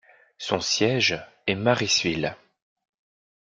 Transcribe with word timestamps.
Son 0.39 0.61
siège 0.61 1.23
est 1.45 1.53
Marysville. 1.53 2.35